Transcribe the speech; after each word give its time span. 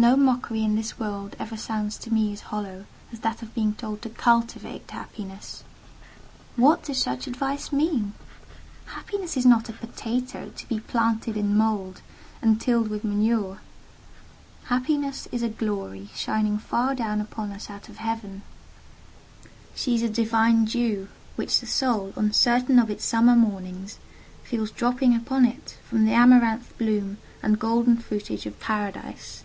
No 0.00 0.16
mockery 0.16 0.62
in 0.64 0.76
this 0.76 0.98
world 0.98 1.36
ever 1.38 1.58
sounds 1.58 1.98
to 1.98 2.10
me 2.10 2.34
so 2.34 2.42
hollow 2.46 2.86
as 3.12 3.20
that 3.20 3.42
of 3.42 3.52
being 3.54 3.74
told 3.74 4.00
to 4.00 4.08
cultivate 4.08 4.90
happiness. 4.90 5.62
What 6.56 6.84
does 6.84 6.96
such 6.96 7.26
advice 7.26 7.70
mean? 7.70 8.14
Happiness 8.86 9.36
is 9.36 9.44
not 9.44 9.68
a 9.68 9.74
potato, 9.74 10.48
to 10.48 10.68
be 10.70 10.80
planted 10.80 11.36
in 11.36 11.54
mould, 11.54 12.00
and 12.40 12.58
tilled 12.58 12.88
with 12.88 13.04
manure. 13.04 13.60
Happiness 14.68 15.28
is 15.32 15.42
a 15.42 15.50
glory 15.50 16.08
shining 16.14 16.56
far 16.56 16.94
down 16.94 17.20
upon 17.20 17.52
us 17.52 17.68
out 17.68 17.90
of 17.90 17.98
Heaven. 17.98 18.40
She 19.74 19.94
is 19.96 20.00
a 20.02 20.08
divine 20.08 20.64
dew 20.64 21.08
which 21.36 21.60
the 21.60 21.66
soul, 21.66 22.14
on 22.16 22.32
certain 22.32 22.78
of 22.78 22.88
its 22.88 23.04
summer 23.04 23.36
mornings, 23.36 23.98
feels 24.44 24.70
dropping 24.70 25.14
upon 25.14 25.44
it 25.44 25.76
from 25.86 26.06
the 26.06 26.12
amaranth 26.14 26.72
bloom 26.78 27.18
and 27.42 27.58
golden 27.60 27.98
fruitage 27.98 28.46
of 28.46 28.58
Paradise. 28.60 29.44